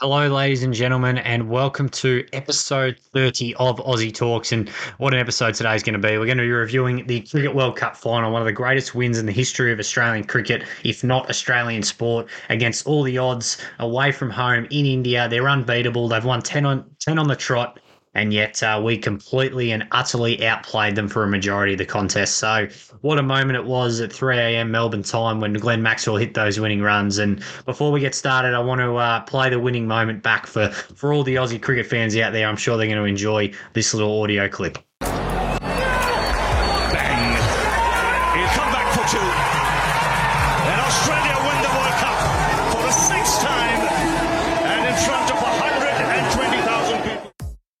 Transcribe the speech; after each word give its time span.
Hello, 0.00 0.28
ladies 0.28 0.62
and 0.62 0.72
gentlemen, 0.72 1.18
and 1.18 1.50
welcome 1.50 1.88
to 1.88 2.24
episode 2.32 3.00
30 3.12 3.56
of 3.56 3.78
Aussie 3.78 4.14
Talks. 4.14 4.52
And 4.52 4.68
what 4.98 5.12
an 5.12 5.18
episode 5.18 5.54
today 5.54 5.74
is 5.74 5.82
going 5.82 5.94
to 5.94 5.98
be. 5.98 6.16
We're 6.18 6.26
going 6.26 6.38
to 6.38 6.44
be 6.44 6.52
reviewing 6.52 7.04
the 7.08 7.22
Cricket 7.22 7.52
World 7.52 7.74
Cup 7.74 7.96
final, 7.96 8.30
one 8.30 8.40
of 8.40 8.46
the 8.46 8.52
greatest 8.52 8.94
wins 8.94 9.18
in 9.18 9.26
the 9.26 9.32
history 9.32 9.72
of 9.72 9.80
Australian 9.80 10.22
cricket, 10.22 10.62
if 10.84 11.02
not 11.02 11.28
Australian 11.28 11.82
sport, 11.82 12.28
against 12.48 12.86
all 12.86 13.02
the 13.02 13.18
odds 13.18 13.60
away 13.80 14.12
from 14.12 14.30
home 14.30 14.68
in 14.70 14.86
India. 14.86 15.28
They're 15.28 15.48
unbeatable. 15.48 16.06
They've 16.06 16.24
won 16.24 16.42
10 16.42 16.64
on, 16.64 16.88
10 17.00 17.18
on 17.18 17.26
the 17.26 17.34
trot 17.34 17.80
and 18.18 18.32
yet 18.32 18.62
uh, 18.62 18.80
we 18.84 18.98
completely 18.98 19.70
and 19.70 19.86
utterly 19.92 20.44
outplayed 20.44 20.96
them 20.96 21.08
for 21.08 21.22
a 21.22 21.28
majority 21.28 21.72
of 21.72 21.78
the 21.78 21.86
contest. 21.86 22.36
So, 22.36 22.68
what 23.00 23.18
a 23.18 23.22
moment 23.22 23.56
it 23.56 23.64
was 23.64 24.00
at 24.00 24.12
3 24.12 24.36
a.m. 24.36 24.70
Melbourne 24.70 25.02
time 25.02 25.40
when 25.40 25.52
Glenn 25.54 25.82
Maxwell 25.82 26.16
hit 26.16 26.34
those 26.34 26.58
winning 26.58 26.82
runs. 26.82 27.18
And 27.18 27.42
before 27.64 27.92
we 27.92 28.00
get 28.00 28.14
started, 28.14 28.54
I 28.54 28.58
want 28.58 28.80
to 28.80 28.96
uh, 28.96 29.20
play 29.20 29.50
the 29.50 29.60
winning 29.60 29.86
moment 29.86 30.22
back 30.22 30.46
for, 30.46 30.68
for 30.70 31.12
all 31.12 31.22
the 31.22 31.36
Aussie 31.36 31.62
cricket 31.62 31.86
fans 31.86 32.16
out 32.16 32.32
there. 32.32 32.48
I'm 32.48 32.56
sure 32.56 32.76
they're 32.76 32.86
going 32.86 32.98
to 32.98 33.04
enjoy 33.04 33.52
this 33.74 33.94
little 33.94 34.22
audio 34.22 34.48
clip. 34.48 34.78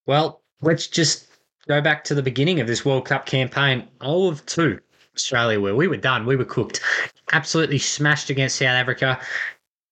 Well, 0.08 0.40
let's 0.62 0.86
just 0.86 1.26
go 1.68 1.82
back 1.82 2.02
to 2.04 2.14
the 2.14 2.22
beginning 2.22 2.60
of 2.60 2.66
this 2.66 2.82
World 2.82 3.04
Cup 3.04 3.26
campaign. 3.26 3.86
All 4.00 4.26
of 4.26 4.44
two, 4.46 4.80
Australia 5.14 5.60
were. 5.60 5.76
We 5.76 5.86
were 5.86 5.98
done. 5.98 6.24
We 6.24 6.34
were 6.34 6.46
cooked. 6.46 6.80
Absolutely 7.32 7.78
smashed 7.78 8.30
against 8.30 8.56
South 8.56 8.68
Africa. 8.68 9.20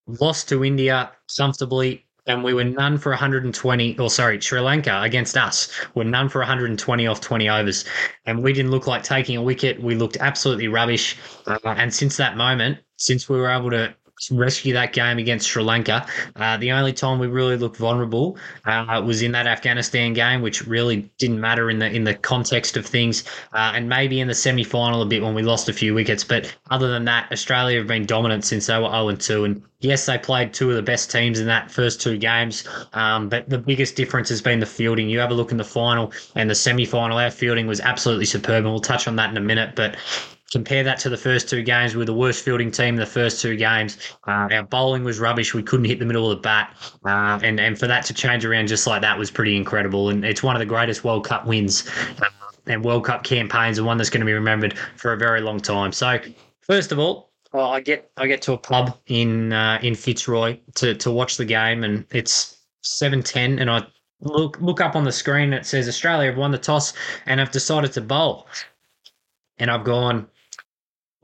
Lost 0.07 0.49
to 0.49 0.65
India 0.65 1.11
comfortably. 1.37 2.03
And 2.25 2.43
we 2.43 2.55
were 2.55 2.63
none 2.63 2.97
for 2.97 3.11
120, 3.11 3.99
or 3.99 4.09
sorry, 4.09 4.41
Sri 4.41 4.59
Lanka 4.59 5.01
against 5.03 5.37
us 5.37 5.71
were 5.93 6.03
none 6.03 6.29
for 6.29 6.39
120 6.39 7.05
off 7.05 7.21
20 7.21 7.47
overs. 7.47 7.85
And 8.25 8.41
we 8.41 8.53
didn't 8.53 8.71
look 8.71 8.87
like 8.87 9.03
taking 9.03 9.37
a 9.37 9.41
wicket. 9.43 9.81
We 9.83 9.93
looked 9.93 10.17
absolutely 10.19 10.67
rubbish. 10.67 11.15
Uh, 11.45 11.59
and 11.63 11.93
since 11.93 12.17
that 12.17 12.35
moment, 12.35 12.79
since 12.97 13.29
we 13.29 13.37
were 13.37 13.51
able 13.51 13.69
to 13.69 13.95
rescue 14.31 14.73
that 14.73 14.93
game 14.93 15.17
against 15.17 15.47
Sri 15.47 15.63
Lanka. 15.63 16.05
Uh, 16.35 16.57
the 16.57 16.71
only 16.71 16.93
time 16.93 17.19
we 17.19 17.27
really 17.27 17.57
looked 17.57 17.77
vulnerable 17.77 18.37
uh, 18.65 19.01
was 19.05 19.21
in 19.21 19.31
that 19.31 19.47
Afghanistan 19.47 20.13
game, 20.13 20.41
which 20.41 20.65
really 20.65 21.09
didn't 21.17 21.39
matter 21.39 21.69
in 21.69 21.79
the 21.79 21.89
in 21.91 22.03
the 22.03 22.13
context 22.13 22.77
of 22.77 22.85
things, 22.85 23.23
uh, 23.53 23.71
and 23.75 23.87
maybe 23.87 24.19
in 24.19 24.27
the 24.27 24.35
semi 24.35 24.63
final 24.63 25.01
a 25.01 25.05
bit 25.05 25.21
when 25.21 25.35
we 25.35 25.41
lost 25.41 25.69
a 25.69 25.73
few 25.73 25.93
wickets. 25.93 26.23
But 26.23 26.55
other 26.69 26.89
than 26.91 27.05
that, 27.05 27.31
Australia 27.31 27.77
have 27.79 27.87
been 27.87 28.05
dominant 28.05 28.43
since 28.43 28.67
they 28.67 28.77
were 28.77 28.89
0 28.89 29.09
and 29.09 29.21
2. 29.21 29.45
And 29.45 29.63
yes, 29.79 30.05
they 30.05 30.17
played 30.17 30.53
two 30.53 30.69
of 30.69 30.75
the 30.75 30.81
best 30.81 31.11
teams 31.11 31.39
in 31.39 31.47
that 31.47 31.71
first 31.71 32.01
two 32.01 32.17
games, 32.17 32.67
um, 32.93 33.29
but 33.29 33.49
the 33.49 33.57
biggest 33.57 33.95
difference 33.95 34.29
has 34.29 34.41
been 34.41 34.59
the 34.59 34.65
fielding. 34.65 35.09
You 35.09 35.19
have 35.19 35.31
a 35.31 35.35
look 35.35 35.51
in 35.51 35.57
the 35.57 35.63
final 35.63 36.11
and 36.35 36.49
the 36.49 36.55
semi 36.55 36.85
final, 36.85 37.17
our 37.17 37.31
fielding 37.31 37.67
was 37.67 37.79
absolutely 37.79 38.25
superb, 38.25 38.63
and 38.63 38.71
we'll 38.71 38.79
touch 38.79 39.07
on 39.07 39.15
that 39.17 39.29
in 39.29 39.37
a 39.37 39.41
minute. 39.41 39.75
But 39.75 39.95
compare 40.51 40.83
that 40.83 40.99
to 40.99 41.09
the 41.09 41.17
first 41.17 41.49
two 41.49 41.61
games, 41.61 41.93
we 41.93 41.99
were 41.99 42.05
the 42.05 42.13
worst 42.13 42.43
fielding 42.43 42.71
team 42.71 42.95
in 42.95 42.99
the 42.99 43.05
first 43.05 43.41
two 43.41 43.55
games. 43.55 43.97
Uh, 44.27 44.47
our 44.51 44.63
bowling 44.63 45.03
was 45.03 45.19
rubbish. 45.19 45.53
We 45.53 45.63
couldn't 45.63 45.85
hit 45.85 45.99
the 45.99 46.05
middle 46.05 46.31
of 46.31 46.37
the 46.37 46.41
bat. 46.41 46.75
Uh, 47.05 47.39
and, 47.43 47.59
and 47.59 47.77
for 47.77 47.87
that 47.87 48.05
to 48.05 48.13
change 48.13 48.45
around 48.45 48.67
just 48.67 48.87
like 48.87 49.01
that 49.01 49.17
was 49.17 49.29
pretty 49.29 49.55
incredible. 49.55 50.09
And 50.09 50.23
it's 50.23 50.43
one 50.43 50.55
of 50.55 50.59
the 50.59 50.65
greatest 50.65 51.03
World 51.03 51.25
Cup 51.25 51.45
wins 51.45 51.89
uh, 52.21 52.29
and 52.65 52.83
World 52.83 53.05
Cup 53.05 53.23
campaigns 53.23 53.77
and 53.77 53.87
one 53.87 53.97
that's 53.97 54.09
going 54.09 54.21
to 54.21 54.25
be 54.25 54.33
remembered 54.33 54.77
for 54.95 55.13
a 55.13 55.17
very 55.17 55.41
long 55.41 55.59
time. 55.59 55.91
So, 55.91 56.19
first 56.61 56.91
of 56.91 56.99
all, 56.99 57.27
well, 57.53 57.71
I 57.71 57.79
get 57.79 58.11
I 58.17 58.27
get 58.27 58.41
to 58.43 58.53
a 58.53 58.57
pub 58.57 58.97
in 59.07 59.53
uh, 59.53 59.79
in 59.81 59.95
Fitzroy 59.95 60.59
to, 60.75 60.93
to 60.95 61.11
watch 61.11 61.37
the 61.37 61.45
game, 61.45 61.83
and 61.83 62.05
it's 62.11 62.57
seven 62.81 63.23
ten, 63.23 63.59
and 63.59 63.69
I 63.71 63.85
look 64.19 64.59
look 64.59 64.81
up 64.81 64.95
on 64.95 65.05
the 65.05 65.11
screen. 65.11 65.53
It 65.53 65.65
says 65.65 65.87
Australia 65.87 66.29
have 66.29 66.37
won 66.37 66.51
the 66.51 66.57
toss 66.57 66.93
and 67.25 67.39
have 67.39 67.51
decided 67.51 67.93
to 67.93 68.01
bowl, 68.01 68.47
and 69.59 69.71
I've 69.71 69.85
gone, 69.85 70.27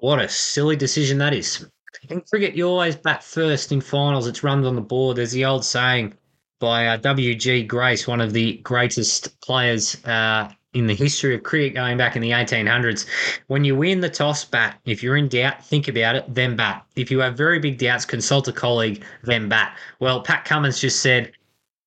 what 0.04 0.20
a 0.20 0.28
silly 0.28 0.76
decision 0.76 1.18
that 1.18 1.34
is. 1.34 1.66
In 2.10 2.20
cricket, 2.20 2.56
you 2.58 2.68
always 2.68 2.98
bat 2.98 3.24
first 3.24 3.72
in 3.72 3.80
finals. 3.80 4.28
It's 4.28 4.44
runs 4.44 4.68
on 4.68 4.76
the 4.76 4.82
board. 4.82 5.16
There's 5.16 5.32
the 5.32 5.46
old 5.46 5.64
saying 5.64 6.14
by 6.60 6.88
uh, 6.88 6.98
W.G. 6.98 7.64
Grace, 7.64 8.06
one 8.06 8.20
of 8.20 8.34
the 8.34 8.58
greatest 8.58 9.40
players 9.40 10.04
uh, 10.04 10.52
in 10.74 10.88
the 10.88 10.94
history 10.94 11.36
of 11.36 11.44
cricket 11.44 11.76
going 11.76 11.96
back 11.96 12.18
in 12.18 12.22
the 12.22 12.32
1800s. 12.32 13.06
When 13.48 13.64
you 13.64 13.78
win 13.78 14.02
the 14.02 14.10
toss, 14.10 14.44
bat. 14.44 14.78
If 14.84 15.02
you're 15.02 15.16
in 15.16 15.30
doubt, 15.30 15.64
think 15.64 15.88
about 15.88 16.18
it, 16.18 16.26
then 16.28 16.58
bat. 16.58 16.86
If 16.98 17.10
you 17.10 17.20
have 17.20 17.38
very 17.38 17.60
big 17.60 17.78
doubts, 17.78 18.04
consult 18.04 18.50
a 18.50 18.52
colleague, 18.52 19.06
then 19.24 19.48
bat. 19.48 19.78
Well, 20.02 20.22
Pat 20.22 20.44
Cummins 20.44 20.82
just 20.82 21.00
said, 21.00 21.32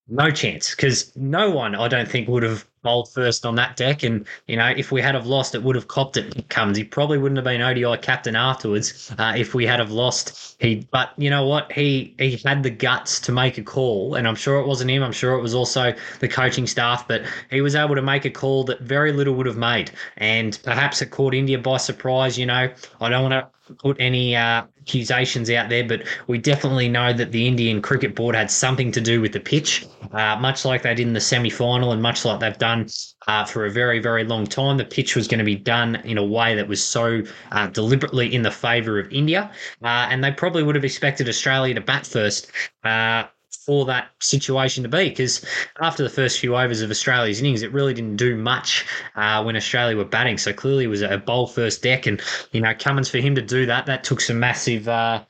no 0.09 0.31
chance, 0.31 0.71
because 0.75 1.15
no 1.17 1.51
one, 1.51 1.75
I 1.75 1.89
don't 1.89 2.09
think, 2.09 2.29
would 2.29 2.45
have 2.45 2.65
bowled 2.83 3.13
first 3.13 3.45
on 3.45 3.57
that 3.57 3.77
deck. 3.77 4.05
And, 4.05 4.25
you 4.47 4.57
know, 4.57 4.69
if 4.69 4.93
we 4.93 5.03
had 5.03 5.17
have 5.17 5.27
lost, 5.27 5.57
it 5.57 5.63
would 5.65 5.75
have 5.75 5.89
copped 5.89 6.17
it 6.17 6.49
Cummins. 6.49 6.79
He 6.79 6.85
probably 6.85 7.19
wouldn't 7.19 7.37
have 7.37 7.45
been 7.45 7.61
ODI 7.61 8.01
captain 8.01 8.37
afterwards 8.37 9.13
uh, 9.19 9.35
if 9.37 9.55
we 9.55 9.67
had 9.67 9.81
have 9.81 9.91
lost. 9.91 10.57
He, 10.61 10.87
but 10.93 11.11
you 11.17 11.29
know 11.29 11.45
what? 11.45 11.73
He 11.73 12.15
he 12.19 12.37
had 12.37 12.63
the 12.63 12.71
guts 12.71 13.19
to 13.21 13.33
make 13.33 13.59
a 13.59 13.63
call, 13.63 14.15
and 14.15 14.29
I'm 14.29 14.37
sure 14.37 14.61
it 14.61 14.67
wasn't 14.67 14.91
him. 14.93 15.03
I'm 15.03 15.13
sure 15.13 15.37
it 15.37 15.43
was 15.43 15.55
also 15.55 15.93
the 16.21 16.29
coaching 16.29 16.69
staff. 16.69 17.09
But 17.09 17.25
he 17.51 17.61
was 17.61 17.75
able 17.75 17.97
to 17.97 18.03
make 18.03 18.25
a 18.25 18.31
call 18.31 18.63
that 18.65 18.81
very 18.81 19.13
little 19.13 19.35
would 19.35 19.47
have 19.47 19.57
made, 19.57 19.91
and 20.19 20.57
perhaps 20.63 21.03
it 21.03 21.11
caught 21.11 21.35
India 21.35 21.59
by 21.59 21.79
surprise. 21.79 22.39
You 22.39 22.47
know, 22.47 22.71
I 23.01 23.09
don't 23.09 23.23
want 23.23 23.33
to 23.33 23.56
put 23.75 23.97
any 24.01 24.37
uh, 24.37 24.65
accusations 24.81 25.51
out 25.51 25.69
there, 25.69 25.85
but 25.85 26.03
we 26.27 26.39
definitely 26.39 26.89
know 26.89 27.13
that 27.13 27.33
the 27.33 27.47
Indian 27.47 27.83
Cricket 27.83 28.15
Board 28.15 28.35
had 28.35 28.51
something 28.51 28.93
to 28.93 29.01
do 29.01 29.21
with 29.21 29.33
the 29.33 29.41
pitch, 29.41 29.87
uh, 30.13 30.37
much 30.37 30.65
like 30.65 30.83
they 30.83 30.95
did 30.95 31.07
in 31.07 31.13
the 31.13 31.21
semi 31.21 31.51
final 31.51 31.93
and 31.93 32.01
much 32.01 32.25
like 32.25 32.41
they've 32.41 32.59
done 32.59 32.87
uh, 33.27 33.45
for 33.45 33.67
a 33.67 33.71
very, 33.71 33.99
very 33.99 34.25
long 34.25 34.47
time. 34.47 34.77
The 34.77 34.85
pitch 34.85 35.17
was 35.17 35.27
going 35.29 35.39
to 35.39 35.45
be 35.45 35.57
done 35.57 35.97
in 35.97 36.19
a 36.19 36.25
way 36.25 36.55
that 36.55 36.69
was 36.69 36.83
so 36.83 37.23
uh, 37.53 37.67
deliberately 37.69 38.35
in 38.35 38.43
the 38.43 38.51
favour 38.51 38.99
of 38.99 39.13
India, 39.13 39.51
uh, 39.83 40.09
and 40.11 40.23
they 40.23 40.33
probably 40.33 40.63
would 40.63 40.75
have 40.75 40.85
expected 40.85 41.29
Australia 41.29 41.75
to 41.75 41.81
bat 41.81 42.07
first 42.07 42.51
uh, 42.85 43.25
for 43.67 43.85
that 43.85 44.11
situation 44.21 44.85
to 44.85 44.89
be 44.89 45.09
because 45.09 45.45
after 45.81 46.05
the 46.05 46.09
first 46.09 46.39
few 46.39 46.57
overs 46.57 46.81
of 46.83 46.91
Australia's 46.91 47.41
innings, 47.41 47.63
it 47.63 47.73
really 47.73 47.93
didn't 47.93 48.17
do 48.17 48.37
much 48.37 48.87
uh, 49.17 49.43
when 49.43 49.57
Australia 49.57 49.97
were 49.97 50.05
batting. 50.05 50.39
So 50.39 50.53
clearly 50.53 50.85
it 50.85 50.89
was 50.89 51.03
a 51.03 51.19
bowl 51.19 51.49
first 51.49 51.83
deck, 51.83 52.07
and 52.07 52.23
you 52.53 52.61
know 52.61 52.73
Cummins 52.79 53.11
for 53.11 53.19
him 53.19 53.35
to 53.35 53.43
do 53.43 53.67
that, 53.67 53.87
that 53.87 54.05
took 54.05 54.21
some 54.21 54.39
massive. 54.39 54.89
Uh, 54.89 55.25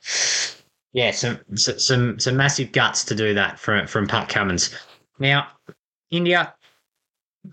yeah, 0.93 1.11
some 1.11 1.39
some 1.55 2.19
some 2.19 2.37
massive 2.37 2.71
guts 2.71 3.03
to 3.05 3.15
do 3.15 3.33
that 3.33 3.59
from 3.59 3.87
from 3.87 4.07
Pat 4.07 4.29
Cummins. 4.29 4.73
Now, 5.19 5.47
India 6.11 6.53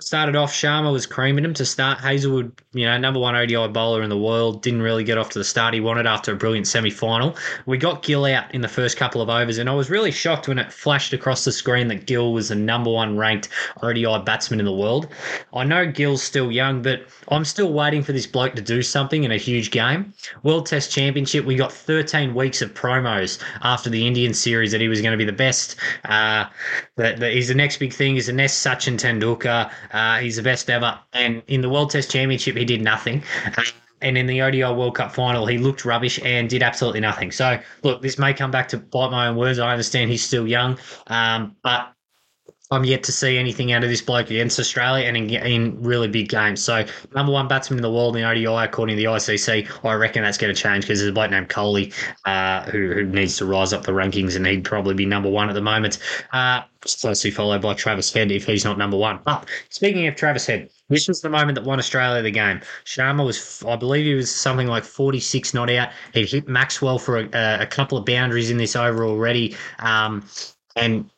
started 0.00 0.36
off, 0.36 0.52
Sharma 0.52 0.92
was 0.92 1.06
creaming 1.06 1.44
him 1.44 1.54
to 1.54 1.64
start. 1.64 1.98
Hazlewood, 1.98 2.52
you 2.72 2.84
know, 2.84 2.96
number 2.98 3.20
one 3.20 3.34
ODI 3.36 3.68
bowler 3.68 4.02
in 4.02 4.10
the 4.10 4.18
world, 4.18 4.62
didn't 4.62 4.82
really 4.82 5.04
get 5.04 5.18
off 5.18 5.30
to 5.30 5.38
the 5.38 5.44
start 5.44 5.74
he 5.74 5.80
wanted 5.80 6.06
after 6.06 6.32
a 6.32 6.36
brilliant 6.36 6.66
semi 6.66 6.90
final. 6.90 7.36
We 7.66 7.78
got 7.78 8.02
Gill 8.02 8.24
out 8.24 8.54
in 8.54 8.60
the 8.60 8.68
first 8.68 8.96
couple 8.96 9.20
of 9.20 9.28
overs, 9.28 9.58
and 9.58 9.68
I 9.68 9.74
was 9.74 9.90
really 9.90 10.10
shocked 10.10 10.48
when 10.48 10.58
it 10.58 10.72
flashed 10.72 11.12
across 11.12 11.44
the 11.44 11.52
screen 11.52 11.88
that 11.88 12.06
Gill 12.06 12.32
was 12.32 12.48
the 12.48 12.54
number 12.54 12.90
one 12.90 13.16
ranked 13.16 13.48
ODI 13.82 14.18
batsman 14.24 14.60
in 14.60 14.66
the 14.66 14.72
world. 14.72 15.08
I 15.52 15.64
know 15.64 15.90
Gill's 15.90 16.22
still 16.22 16.50
young, 16.50 16.82
but 16.82 17.02
I'm 17.28 17.44
still 17.44 17.72
waiting 17.72 18.02
for 18.02 18.12
this 18.12 18.26
bloke 18.26 18.54
to 18.54 18.62
do 18.62 18.82
something 18.82 19.24
in 19.24 19.32
a 19.32 19.36
huge 19.36 19.70
game. 19.70 20.12
World 20.42 20.66
Test 20.66 20.90
Championship, 20.90 21.44
we 21.44 21.56
got 21.56 21.72
13 21.72 22.34
weeks 22.34 22.62
of 22.62 22.74
promos 22.74 23.38
after 23.62 23.90
the 23.90 24.06
Indian 24.06 24.34
series 24.34 24.72
that 24.72 24.80
he 24.80 24.88
was 24.88 25.00
going 25.00 25.12
to 25.12 25.18
be 25.18 25.24
the 25.24 25.32
best. 25.32 25.76
Uh, 26.04 26.46
that, 26.96 27.18
that 27.18 27.32
he's 27.32 27.48
the 27.48 27.54
next 27.54 27.78
big 27.78 27.92
thing. 27.92 28.14
He's 28.14 28.26
the 28.26 28.32
next 28.32 28.64
Sachin 28.64 28.98
Tendulkar. 28.98 29.70
Uh, 29.92 30.18
he's 30.18 30.36
the 30.36 30.42
best 30.42 30.70
ever. 30.70 30.98
And 31.12 31.42
in 31.46 31.60
the 31.60 31.68
World 31.68 31.90
Test 31.90 32.10
Championship, 32.10 32.56
he 32.56 32.64
did 32.64 32.82
nothing. 32.82 33.22
and 34.02 34.18
in 34.18 34.26
the 34.26 34.42
ODI 34.42 34.64
World 34.64 34.96
Cup 34.96 35.14
final, 35.14 35.46
he 35.46 35.58
looked 35.58 35.84
rubbish 35.84 36.20
and 36.22 36.48
did 36.48 36.62
absolutely 36.62 37.00
nothing. 37.00 37.32
So, 37.32 37.58
look, 37.82 38.02
this 38.02 38.18
may 38.18 38.34
come 38.34 38.50
back 38.50 38.68
to 38.68 38.78
bite 38.78 39.10
my 39.10 39.28
own 39.28 39.36
words. 39.36 39.58
I 39.58 39.70
understand 39.70 40.10
he's 40.10 40.22
still 40.22 40.46
young, 40.46 40.78
um, 41.08 41.56
but 41.62 41.92
I'm 42.70 42.84
yet 42.84 43.02
to 43.04 43.12
see 43.12 43.36
anything 43.36 43.72
out 43.72 43.84
of 43.84 43.90
this 43.90 44.00
bloke 44.00 44.30
against 44.30 44.58
Australia 44.58 45.06
and 45.06 45.16
in, 45.16 45.30
in, 45.30 45.82
really 45.82 46.08
big 46.08 46.30
games. 46.30 46.64
So, 46.64 46.84
number 47.14 47.30
one 47.30 47.46
batsman 47.46 47.78
in 47.78 47.82
the 47.82 47.90
world 47.90 48.16
in 48.16 48.24
ODI, 48.24 48.46
according 48.46 48.96
to 48.96 49.02
the 49.02 49.08
ICC, 49.08 49.84
I 49.84 49.94
reckon 49.94 50.22
that's 50.22 50.38
going 50.38 50.54
to 50.54 50.60
change 50.60 50.84
because 50.84 51.00
there's 51.00 51.10
a 51.10 51.12
bloke 51.12 51.30
named 51.30 51.50
Kohli 51.50 51.92
uh, 52.24 52.62
who, 52.70 52.92
who, 52.94 53.04
needs 53.04 53.36
to 53.36 53.44
rise 53.44 53.74
up 53.74 53.84
the 53.84 53.92
rankings 53.92 54.34
and 54.34 54.46
he'd 54.46 54.64
probably 54.64 54.94
be 54.94 55.04
number 55.04 55.28
one 55.28 55.50
at 55.50 55.54
the 55.54 55.60
moment. 55.60 55.98
Uh, 56.32 56.62
closely 57.00 57.30
followed 57.30 57.60
by 57.60 57.74
Travis 57.74 58.12
Head 58.12 58.30
if 58.30 58.46
he's 58.46 58.64
not 58.64 58.78
number 58.78 58.96
one. 58.96 59.20
But 59.24 59.46
speaking 59.68 60.06
of 60.06 60.16
Travis 60.16 60.46
Head, 60.46 60.70
this 60.88 61.06
was 61.06 61.20
the 61.20 61.28
moment 61.28 61.56
that 61.56 61.64
won 61.64 61.78
Australia 61.78 62.22
the 62.22 62.30
game. 62.30 62.62
Sharma 62.86 63.26
was, 63.26 63.62
I 63.66 63.76
believe, 63.76 64.06
he 64.06 64.14
was 64.14 64.34
something 64.34 64.68
like 64.68 64.84
46 64.84 65.52
not 65.52 65.68
out. 65.68 65.90
He'd 66.14 66.30
hit 66.30 66.48
Maxwell 66.48 66.98
for 66.98 67.18
a, 67.18 67.28
a 67.60 67.66
couple 67.66 67.98
of 67.98 68.06
boundaries 68.06 68.50
in 68.50 68.56
this 68.56 68.74
over 68.74 69.04
already. 69.04 69.54
Um, 69.80 70.26
and 70.76 71.10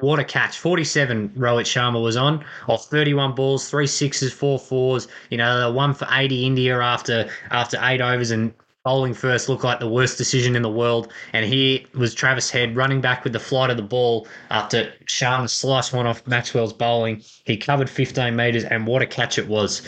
what 0.00 0.18
a 0.18 0.24
catch. 0.24 0.58
47 0.58 1.30
Rohit 1.30 1.62
Sharma 1.62 2.02
was 2.02 2.16
on 2.16 2.44
off 2.68 2.86
31 2.86 3.34
balls, 3.34 3.68
three 3.68 3.86
sixes, 3.86 4.32
four 4.32 4.58
fours. 4.58 5.08
You 5.30 5.38
know, 5.38 5.60
the 5.60 5.72
one 5.72 5.94
for 5.94 6.08
80 6.10 6.46
India 6.46 6.78
after 6.80 7.28
after 7.50 7.78
eight 7.82 8.00
overs 8.00 8.30
and 8.30 8.54
bowling 8.84 9.14
first 9.14 9.48
looked 9.48 9.62
like 9.62 9.78
the 9.78 9.88
worst 9.88 10.18
decision 10.18 10.56
in 10.56 10.62
the 10.62 10.70
world. 10.70 11.12
And 11.32 11.44
here 11.44 11.80
was 11.94 12.14
Travis 12.14 12.50
Head 12.50 12.74
running 12.74 13.00
back 13.00 13.22
with 13.22 13.32
the 13.32 13.38
flight 13.38 13.70
of 13.70 13.76
the 13.76 13.82
ball 13.82 14.26
after 14.50 14.92
Sharma 15.06 15.48
sliced 15.48 15.92
one 15.92 16.06
off 16.06 16.26
Maxwell's 16.26 16.72
bowling. 16.72 17.22
He 17.44 17.56
covered 17.56 17.88
15 17.88 18.34
metres, 18.34 18.64
and 18.64 18.86
what 18.86 19.02
a 19.02 19.06
catch 19.06 19.38
it 19.38 19.46
was. 19.46 19.82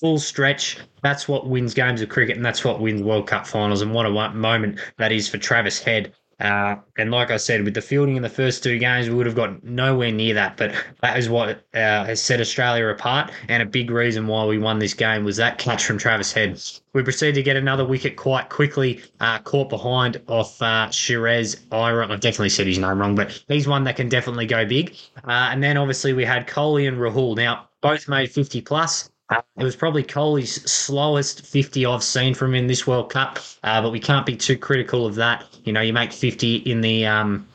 Full 0.00 0.18
stretch. 0.18 0.78
That's 1.02 1.28
what 1.28 1.48
wins 1.48 1.72
games 1.72 2.02
of 2.02 2.08
cricket, 2.08 2.36
and 2.36 2.44
that's 2.44 2.64
what 2.64 2.80
wins 2.80 3.02
World 3.02 3.26
Cup 3.26 3.46
finals. 3.46 3.82
And 3.82 3.94
what 3.94 4.06
a 4.06 4.30
moment 4.30 4.80
that 4.98 5.12
is 5.12 5.28
for 5.28 5.38
Travis 5.38 5.78
Head. 5.82 6.12
Uh, 6.38 6.76
and 6.98 7.10
like 7.10 7.30
I 7.30 7.38
said, 7.38 7.64
with 7.64 7.74
the 7.74 7.80
fielding 7.80 8.16
in 8.16 8.22
the 8.22 8.28
first 8.28 8.62
two 8.62 8.78
games, 8.78 9.08
we 9.08 9.14
would 9.14 9.26
have 9.26 9.34
got 9.34 9.64
nowhere 9.64 10.12
near 10.12 10.34
that. 10.34 10.56
But 10.56 10.74
that 11.00 11.18
is 11.18 11.28
what 11.28 11.48
uh, 11.74 12.04
has 12.04 12.20
set 12.20 12.40
Australia 12.40 12.86
apart. 12.88 13.30
And 13.48 13.62
a 13.62 13.66
big 13.66 13.90
reason 13.90 14.26
why 14.26 14.44
we 14.44 14.58
won 14.58 14.78
this 14.78 14.92
game 14.92 15.24
was 15.24 15.36
that 15.38 15.58
catch 15.58 15.84
from 15.84 15.96
Travis 15.98 16.32
Head. 16.32 16.60
We 16.92 17.02
proceeded 17.02 17.36
to 17.36 17.42
get 17.42 17.56
another 17.56 17.84
wicket 17.84 18.16
quite 18.16 18.50
quickly, 18.50 19.02
uh, 19.20 19.38
caught 19.40 19.70
behind 19.70 20.20
off 20.28 20.60
uh, 20.60 20.88
Shreyas 20.88 21.56
Iyer. 21.72 22.02
I've 22.02 22.20
definitely 22.20 22.50
said 22.50 22.66
his 22.66 22.78
name 22.78 22.98
wrong, 22.98 23.14
but 23.14 23.42
he's 23.48 23.66
one 23.66 23.84
that 23.84 23.96
can 23.96 24.08
definitely 24.08 24.46
go 24.46 24.64
big. 24.66 24.94
Uh, 25.24 25.48
and 25.50 25.62
then 25.62 25.76
obviously 25.76 26.12
we 26.12 26.24
had 26.24 26.46
Kohli 26.46 26.86
and 26.86 26.98
Rahul. 26.98 27.36
Now, 27.36 27.68
both 27.80 28.08
made 28.08 28.30
50 28.30 28.60
plus. 28.62 29.10
It 29.30 29.64
was 29.64 29.74
probably 29.74 30.04
Kohli's 30.04 30.70
slowest 30.70 31.44
50 31.44 31.84
I've 31.84 32.02
seen 32.04 32.34
from 32.34 32.54
him 32.54 32.62
in 32.62 32.66
this 32.68 32.86
World 32.86 33.10
Cup, 33.10 33.40
uh, 33.64 33.82
but 33.82 33.90
we 33.90 33.98
can't 33.98 34.24
be 34.24 34.36
too 34.36 34.56
critical 34.56 35.04
of 35.04 35.16
that. 35.16 35.44
You 35.64 35.72
know, 35.72 35.80
you 35.80 35.92
make 35.92 36.12
50 36.12 36.56
in 36.58 36.80
the 36.80 37.06
um, 37.06 37.46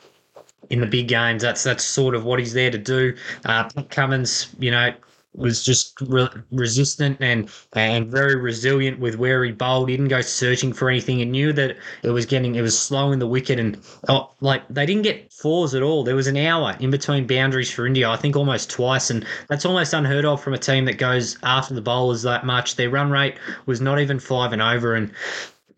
in 0.69 0.81
the 0.81 0.85
big 0.85 1.07
games. 1.07 1.41
That's 1.41 1.63
that's 1.63 1.85
sort 1.85 2.13
of 2.13 2.25
what 2.25 2.39
he's 2.39 2.53
there 2.53 2.71
to 2.71 2.77
do. 2.77 3.15
Uh, 3.45 3.69
Cummins, 3.89 4.53
you 4.59 4.71
know, 4.71 4.94
was 5.33 5.63
just 5.63 5.99
re- 6.01 6.27
resistant 6.51 7.17
and 7.21 7.49
and 7.73 8.07
very 8.07 8.35
resilient 8.35 8.99
with 8.99 9.15
where 9.15 9.43
he 9.43 9.51
bowled. 9.51 9.89
He 9.89 9.95
didn't 9.95 10.09
go 10.09 10.21
searching 10.21 10.73
for 10.73 10.89
anything. 10.89 11.19
He 11.19 11.25
knew 11.25 11.53
that 11.53 11.77
it 12.03 12.09
was 12.09 12.25
getting 12.25 12.55
it 12.55 12.61
was 12.61 12.77
slowing 12.77 13.19
the 13.19 13.27
wicket 13.27 13.59
and 13.59 13.77
oh, 14.09 14.31
like 14.41 14.67
they 14.69 14.85
didn't 14.85 15.03
get 15.03 15.31
fours 15.31 15.73
at 15.73 15.83
all. 15.83 16.03
There 16.03 16.15
was 16.15 16.27
an 16.27 16.37
hour 16.37 16.75
in 16.79 16.91
between 16.91 17.27
boundaries 17.27 17.71
for 17.71 17.87
India, 17.87 18.09
I 18.09 18.17
think 18.17 18.35
almost 18.35 18.69
twice, 18.69 19.09
and 19.09 19.25
that's 19.47 19.65
almost 19.65 19.93
unheard 19.93 20.25
of 20.25 20.41
from 20.41 20.53
a 20.53 20.57
team 20.57 20.85
that 20.85 20.97
goes 20.97 21.37
after 21.43 21.73
the 21.73 21.81
bowlers 21.81 22.23
that 22.23 22.45
much. 22.45 22.75
Their 22.75 22.89
run 22.89 23.09
rate 23.09 23.35
was 23.65 23.79
not 23.79 23.99
even 23.99 24.19
five 24.19 24.51
and 24.51 24.61
over, 24.61 24.95
and 24.95 25.11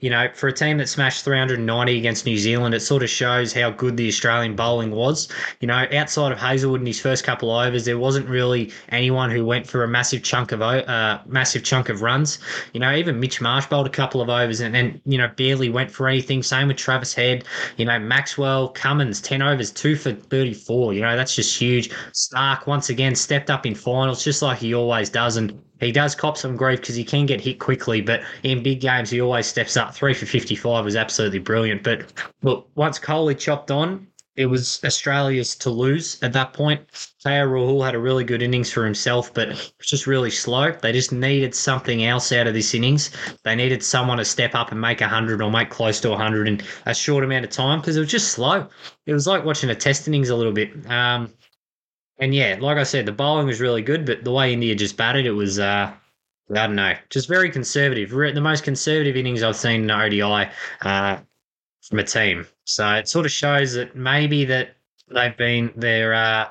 you 0.04 0.10
know, 0.10 0.28
for 0.34 0.50
a 0.50 0.52
team 0.52 0.80
that 0.80 0.90
smashed 0.90 1.24
390 1.24 1.98
against 1.98 2.26
New 2.26 2.38
Zealand, 2.38 2.76
it 2.76 2.82
sort 2.82 3.04
of 3.04 3.10
shows 3.10 3.54
how 3.54 3.70
good 3.70 3.96
the 3.96 4.10
Australian 4.10 4.54
bowling 4.54 4.92
was. 4.92 5.30
You 5.62 5.68
know, 5.70 5.88
outside 5.94 6.34
of 6.34 6.38
Hazlewood 6.38 6.82
in 6.82 6.86
his 6.86 7.00
first 7.00 7.24
couple 7.24 7.50
of 7.50 7.66
overs, 7.66 7.86
there 7.86 7.98
wasn't 7.98 8.28
really 8.28 8.74
anyone 8.90 9.32
who 9.32 9.46
went 9.46 9.66
for 9.66 9.82
a 9.86 9.88
massive 9.88 10.22
chunk 10.22 10.52
of 10.52 10.62
uh, 10.62 11.20
massive 11.26 11.64
chunk 11.64 11.88
of 11.88 12.02
runs. 12.02 12.40
You 12.74 12.82
know, 12.82 12.94
even 12.94 13.22
Mitch 13.22 13.40
Marsh 13.40 13.68
bowled 13.68 13.88
a 13.88 13.90
couple 13.90 14.20
of 14.20 14.28
overs 14.28 14.60
and 14.60 14.76
then 14.76 15.00
you 15.06 15.18
know 15.18 15.30
barely 15.38 15.70
went 15.70 15.90
for 15.90 16.10
anything. 16.10 16.44
Same 16.44 16.68
with 16.68 16.76
Travis 16.76 17.14
Head. 17.14 17.46
You 17.78 17.86
know, 17.86 17.98
Maxwell 17.98 18.68
Cummins 18.68 19.22
10 19.22 19.42
overs, 19.42 19.72
two 19.72 19.96
for 19.96 20.12
34. 20.12 20.96
You 20.96 21.00
know, 21.00 21.16
that's 21.16 21.34
just 21.34 21.58
huge. 21.58 21.92
Stark 22.12 22.68
once 22.68 22.90
again 22.90 23.16
stepped 23.16 23.50
up 23.50 23.66
in 23.66 23.74
finals 23.74 24.22
just 24.22 24.42
like 24.42 24.58
he 24.58 24.74
always 24.74 25.10
does 25.10 25.38
and 25.38 25.58
he 25.80 25.92
does 25.92 26.16
cop 26.16 26.38
some 26.38 26.56
grief 26.56 26.80
because 26.80 26.96
he 26.96 27.04
can 27.04 27.26
get 27.26 27.42
hit 27.42 27.60
quickly, 27.60 28.02
but 28.02 28.22
in 28.44 28.64
big 28.64 28.80
games 28.82 29.10
he 29.10 29.22
always 29.22 29.48
steps 29.48 29.78
up. 29.78 29.94
Three 29.94 30.14
for 30.14 30.26
fifty-five 30.26 30.86
was 30.86 30.96
absolutely 30.96 31.40
brilliant. 31.40 31.84
But 31.84 32.12
look, 32.42 32.70
once 32.76 33.00
Kohli 33.00 33.38
chopped 33.38 33.72
on, 33.72 34.08
it 34.36 34.48
was 34.48 34.80
Australia's 34.84 35.56
to 35.58 35.70
lose 35.70 36.22
at 36.24 36.34
that 36.34 36.54
point. 36.54 36.82
KL 37.24 37.52
Rahul 37.52 37.86
had 37.86 37.94
a 37.94 38.00
really 38.00 38.24
good 38.24 38.42
innings 38.42 38.72
for 38.72 38.84
himself, 38.84 39.32
but 39.34 39.50
it 39.50 39.74
was 39.78 39.88
just 39.88 40.08
really 40.08 40.32
slow. 40.32 40.72
They 40.72 40.92
just 40.92 41.12
needed 41.12 41.54
something 41.54 42.04
else 42.04 42.32
out 42.32 42.48
of 42.48 42.56
this 42.56 42.74
innings. 42.74 43.12
They 43.44 43.56
needed 43.56 43.84
someone 43.84 44.18
to 44.18 44.26
step 44.26 44.56
up 44.56 44.72
and 44.72 44.82
make 44.82 45.02
100 45.02 45.42
or 45.42 45.52
make 45.52 45.70
close 45.70 46.00
to 46.02 46.10
100 46.10 46.48
in 46.48 46.62
a 46.88 46.96
short 46.96 47.24
amount 47.24 47.46
of 47.46 47.52
time 47.52 47.80
because 47.80 47.96
it 47.96 48.00
was 48.00 48.10
just 48.10 48.30
slow. 48.30 48.68
It 49.06 49.14
was 49.14 49.28
like 49.28 49.46
watching 49.46 49.70
a 49.70 49.76
test 49.76 50.08
innings 50.08 50.30
a 50.30 50.36
little 50.36 50.54
bit. 50.54 50.72
Um, 50.90 51.32
and 52.24 52.34
yeah, 52.34 52.56
like 52.58 52.78
I 52.78 52.84
said, 52.84 53.06
the 53.06 53.12
bowling 53.12 53.48
was 53.48 53.60
really 53.60 53.82
good, 53.82 54.06
but 54.06 54.24
the 54.24 54.32
way 54.32 54.54
India 54.54 54.74
just 54.76 54.96
batted, 54.96 55.26
it 55.26 55.32
was, 55.32 55.60
uh, 55.60 55.92
I 56.50 56.54
don't 56.54 56.76
know, 56.76 56.94
just 57.10 57.28
very 57.28 57.52
conservative. 57.52 58.12
The 58.12 58.40
most 58.40 58.64
conservative 58.64 59.18
innings 59.18 59.44
I've 59.44 59.58
seen 59.58 59.84
in 59.84 59.92
ODI 59.92 60.50
uh, 60.82 61.18
from 61.82 62.00
a 62.00 62.04
team. 62.04 62.48
So 62.64 62.90
it 62.94 63.10
sort 63.10 63.26
of 63.26 63.32
shows 63.34 63.74
that 63.74 63.98
maybe 63.98 64.46
that 64.46 64.78
they've 65.10 65.36
been 65.36 65.74
their 65.76 66.14
uh, 66.14 66.48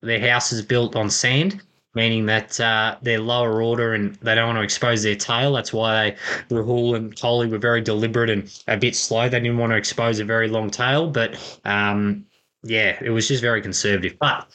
their 0.00 0.18
house 0.18 0.50
is 0.50 0.60
built 0.60 0.96
on 0.96 1.08
sand, 1.08 1.62
meaning 1.94 2.26
that 2.26 2.58
uh, 2.58 2.96
they're 3.02 3.20
lower 3.20 3.62
order 3.62 3.94
and 3.94 4.16
they 4.16 4.34
don't 4.34 4.48
want 4.48 4.58
to 4.58 4.64
expose 4.64 5.04
their 5.04 5.14
tail. 5.14 5.52
That's 5.52 5.72
why 5.72 6.16
they, 6.48 6.56
Rahul 6.56 6.96
and 6.96 7.14
Kohli 7.14 7.48
were 7.48 7.58
very 7.58 7.80
deliberate 7.80 8.28
and 8.28 8.62
a 8.66 8.76
bit 8.76 8.96
slow. 8.96 9.28
They 9.28 9.38
didn't 9.38 9.58
want 9.58 9.70
to 9.70 9.76
expose 9.76 10.18
a 10.18 10.24
very 10.24 10.48
long 10.48 10.68
tail, 10.68 11.08
but 11.08 11.60
um, 11.64 12.26
yeah, 12.64 12.98
it 13.00 13.10
was 13.10 13.28
just 13.28 13.40
very 13.40 13.62
conservative. 13.62 14.18
But 14.18 14.48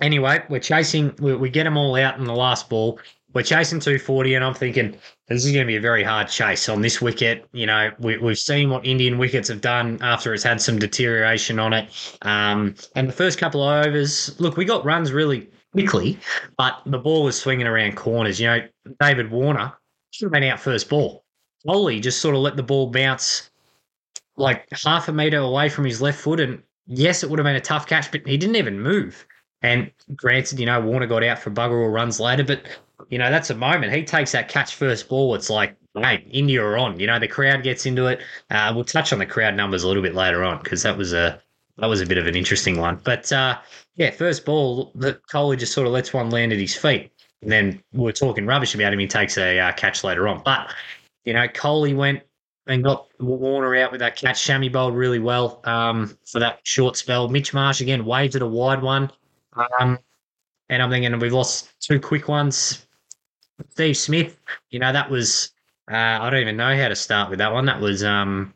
Anyway, 0.00 0.42
we're 0.48 0.60
chasing, 0.60 1.14
we, 1.18 1.34
we 1.34 1.50
get 1.50 1.64
them 1.64 1.76
all 1.76 1.96
out 1.96 2.18
in 2.18 2.24
the 2.24 2.34
last 2.34 2.68
ball. 2.68 2.98
We're 3.34 3.42
chasing 3.42 3.78
240, 3.80 4.34
and 4.34 4.44
I'm 4.44 4.54
thinking 4.54 4.96
this 5.26 5.44
is 5.44 5.52
going 5.52 5.64
to 5.64 5.66
be 5.66 5.76
a 5.76 5.80
very 5.80 6.02
hard 6.02 6.28
chase 6.28 6.68
on 6.68 6.80
this 6.80 7.02
wicket. 7.02 7.46
You 7.52 7.66
know, 7.66 7.90
we, 7.98 8.16
we've 8.16 8.38
seen 8.38 8.70
what 8.70 8.86
Indian 8.86 9.18
wickets 9.18 9.48
have 9.48 9.60
done 9.60 9.98
after 10.00 10.32
it's 10.32 10.42
had 10.42 10.62
some 10.62 10.78
deterioration 10.78 11.58
on 11.58 11.72
it. 11.72 12.16
Um, 12.22 12.74
and 12.94 13.08
the 13.08 13.12
first 13.12 13.38
couple 13.38 13.62
of 13.62 13.86
overs, 13.86 14.38
look, 14.40 14.56
we 14.56 14.64
got 14.64 14.84
runs 14.84 15.12
really 15.12 15.48
quickly, 15.72 16.18
but 16.56 16.80
the 16.86 16.98
ball 16.98 17.24
was 17.24 17.38
swinging 17.38 17.66
around 17.66 17.96
corners. 17.96 18.40
You 18.40 18.46
know, 18.46 18.60
David 19.00 19.30
Warner 19.30 19.72
should 20.10 20.26
have 20.26 20.32
been 20.32 20.44
out 20.44 20.60
first 20.60 20.88
ball. 20.88 21.24
Kohli 21.66 22.00
just 22.00 22.20
sort 22.20 22.34
of 22.34 22.40
let 22.40 22.56
the 22.56 22.62
ball 22.62 22.86
bounce 22.90 23.50
like 24.36 24.66
half 24.84 25.08
a 25.08 25.12
metre 25.12 25.38
away 25.38 25.68
from 25.68 25.84
his 25.84 26.00
left 26.00 26.18
foot. 26.18 26.40
And 26.40 26.62
yes, 26.86 27.22
it 27.22 27.28
would 27.28 27.38
have 27.38 27.44
been 27.44 27.56
a 27.56 27.60
tough 27.60 27.86
catch, 27.86 28.10
but 28.10 28.26
he 28.26 28.36
didn't 28.36 28.56
even 28.56 28.80
move. 28.80 29.26
And 29.62 29.90
granted, 30.14 30.60
you 30.60 30.66
know, 30.66 30.80
Warner 30.80 31.06
got 31.06 31.24
out 31.24 31.38
for 31.38 31.50
bugger 31.50 31.82
all 31.82 31.90
runs 31.90 32.20
later, 32.20 32.44
but 32.44 32.62
you 33.10 33.18
know, 33.18 33.30
that's 33.30 33.50
a 33.50 33.54
moment. 33.54 33.92
He 33.92 34.04
takes 34.04 34.32
that 34.32 34.48
catch 34.48 34.74
first 34.74 35.08
ball. 35.08 35.34
It's 35.34 35.50
like, 35.50 35.76
hey, 35.94 36.24
India 36.30 36.62
are 36.62 36.76
on. 36.76 37.00
You 37.00 37.06
know, 37.06 37.18
the 37.18 37.28
crowd 37.28 37.62
gets 37.62 37.86
into 37.86 38.06
it. 38.06 38.20
Uh, 38.50 38.72
we'll 38.74 38.84
touch 38.84 39.12
on 39.12 39.18
the 39.18 39.26
crowd 39.26 39.54
numbers 39.54 39.82
a 39.82 39.88
little 39.88 40.02
bit 40.02 40.14
later 40.14 40.44
on 40.44 40.62
because 40.62 40.82
that 40.82 40.96
was 40.96 41.12
a 41.12 41.40
that 41.78 41.86
was 41.86 42.00
a 42.00 42.06
bit 42.06 42.18
of 42.18 42.26
an 42.26 42.34
interesting 42.34 42.78
one. 42.78 43.00
But 43.02 43.32
uh, 43.32 43.58
yeah, 43.96 44.10
first 44.10 44.44
ball, 44.44 44.92
the 44.94 45.14
Kohli 45.30 45.58
just 45.58 45.72
sort 45.72 45.86
of 45.86 45.92
lets 45.92 46.12
one 46.12 46.30
land 46.30 46.52
at 46.52 46.58
his 46.58 46.74
feet. 46.74 47.12
And 47.42 47.52
then 47.52 47.82
we're 47.92 48.12
talking 48.12 48.46
rubbish 48.46 48.74
about 48.74 48.92
him. 48.92 48.98
He 48.98 49.06
takes 49.06 49.38
a 49.38 49.58
uh, 49.58 49.72
catch 49.72 50.02
later 50.02 50.26
on. 50.26 50.42
But, 50.44 50.72
you 51.24 51.32
know, 51.32 51.46
Kohli 51.46 51.94
went 51.94 52.22
and 52.66 52.82
got 52.82 53.06
Warner 53.20 53.76
out 53.76 53.92
with 53.92 54.00
that 54.00 54.16
catch. 54.16 54.42
Shami 54.42 54.72
bowled 54.72 54.96
really 54.96 55.20
well 55.20 55.60
um, 55.64 56.16
for 56.26 56.40
that 56.40 56.60
short 56.64 56.96
spell. 56.96 57.28
Mitch 57.28 57.54
Marsh, 57.54 57.80
again, 57.80 58.04
waved 58.04 58.34
at 58.34 58.42
a 58.42 58.46
wide 58.46 58.82
one. 58.82 59.10
Um, 59.58 59.98
and 60.68 60.82
I'm 60.82 60.90
thinking 60.90 61.18
we've 61.18 61.32
lost 61.32 61.72
two 61.80 62.00
quick 62.00 62.28
ones. 62.28 62.86
Steve 63.70 63.96
Smith, 63.96 64.38
you 64.70 64.78
know, 64.78 64.92
that 64.92 65.10
was 65.10 65.50
uh, 65.90 66.18
I 66.20 66.30
don't 66.30 66.40
even 66.40 66.56
know 66.56 66.76
how 66.76 66.88
to 66.88 66.96
start 66.96 67.30
with 67.30 67.38
that 67.38 67.52
one. 67.52 67.64
That 67.64 67.80
was 67.80 68.04
um, 68.04 68.54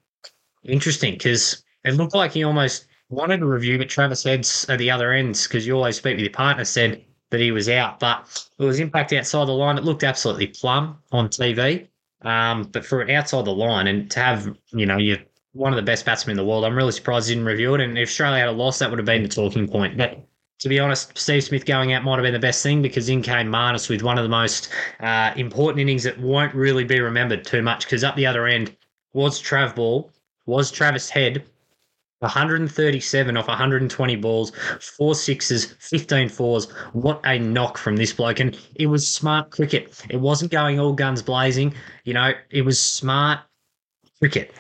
interesting 0.65 1.15
because 1.15 1.65
it 1.85 1.95
looked 1.95 2.15
like 2.15 2.33
he 2.33 2.45
almost 2.45 2.87
wanted 3.09 3.39
to 3.39 3.47
review, 3.47 3.79
but 3.79 3.89
Travis 3.89 4.25
Heads 4.25 4.67
at 4.69 4.79
the 4.79 4.91
other 4.91 5.13
ends 5.13 5.47
because 5.47 5.67
you 5.67 5.75
always 5.75 5.97
speak 5.97 6.17
with 6.17 6.25
your 6.25 6.33
partner 6.33 6.65
said 6.65 7.05
that 7.31 7.41
he 7.41 7.51
was 7.51 7.69
out, 7.69 7.99
but 7.99 8.47
it 8.59 8.65
was 8.65 8.79
impact 8.79 9.13
outside 9.13 9.47
the 9.47 9.53
line. 9.53 9.79
It 9.79 9.85
looked 9.85 10.05
absolutely 10.05 10.49
plumb 10.49 10.99
on 11.11 11.29
TV. 11.29 11.89
Um, 12.21 12.65
but 12.65 12.85
for 12.85 13.11
outside 13.11 13.47
the 13.47 13.51
line 13.53 13.87
and 13.89 14.11
to 14.13 14.21
have, 14.21 14.57
you 14.71 14.87
know, 14.87 14.99
you're 14.99 15.19
one 15.53 15.73
of 15.73 15.77
the 15.77 15.83
best 15.83 16.05
batsmen 16.05 16.33
in 16.33 16.37
the 16.37 16.49
world, 16.49 16.65
I'm 16.65 16.77
really 16.77 16.93
surprised 16.93 17.29
he 17.29 17.35
didn't 17.35 17.49
review 17.49 17.75
it. 17.75 17.81
And 17.81 17.99
if 17.99 18.11
Australia 18.11 18.39
had 18.39 18.49
a 18.49 18.53
loss, 18.53 18.79
that 18.79 18.91
would 18.91 18.99
have 18.99 19.07
been 19.07 19.23
the 19.23 19.29
talking 19.29 19.67
point. 19.67 19.97
But 19.97 20.25
to 20.63 20.69
be 20.69 20.79
honest, 20.79 21.19
Steve 21.19 21.43
Smith 21.43 21.67
going 21.67 21.93
out 21.93 22.05
might 22.05 22.15
have 22.15 22.23
been 22.23 22.33
the 22.33 22.39
best 22.39 22.63
thing 22.63 22.83
because 22.83 23.09
in 23.09 23.21
came 23.21 23.49
Marnus 23.49 23.89
with 23.89 24.03
one 24.03 24.17
of 24.17 24.23
the 24.23 24.29
most 24.29 24.69
uh, 25.01 25.33
important 25.35 25.81
innings 25.81 26.05
that 26.05 26.17
won't 26.21 26.55
really 26.55 26.85
be 26.85 27.01
remembered 27.01 27.45
too 27.45 27.63
much 27.63 27.85
because 27.85 28.05
up 28.05 28.15
the 28.15 28.27
other 28.27 28.47
end 28.47 28.77
was 29.13 29.43
Trav 29.43 29.75
Ball, 29.75 30.09
was 30.47 30.71
Travis 30.71 31.11
Head, 31.11 31.45
137 32.21 33.37
off 33.37 33.49
120 33.49 34.15
balls, 34.15 34.53
four 34.81 35.17
sixes, 35.17 35.75
15 35.81 36.29
fours. 36.29 36.71
What 36.93 37.21
a 37.25 37.41
knock 37.41 37.77
from 37.77 37.97
this 37.97 38.13
bloke. 38.13 38.39
And 38.39 38.57
it 38.77 38.87
was 38.87 39.11
smart 39.11 39.51
cricket. 39.51 40.01
It 40.11 40.21
wasn't 40.21 40.53
going 40.53 40.79
all 40.79 40.93
guns 40.93 41.23
blazing. 41.23 41.75
You 42.05 42.15
know, 42.15 42.35
it 42.51 42.63
was 42.63 42.79
smart 42.79 43.41
cricket. 44.21 44.55